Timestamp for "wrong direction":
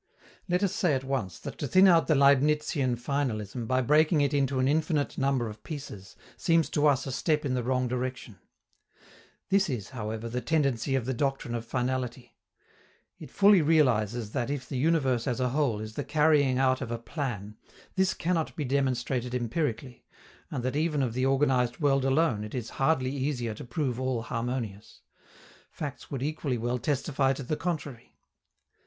7.61-8.39